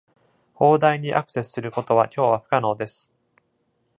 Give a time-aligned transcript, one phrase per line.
[0.55, 3.11] 砲台にアクセスすることは今日は不可能です。